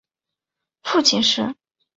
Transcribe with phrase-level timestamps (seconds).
[0.81, 1.53] 父亲是。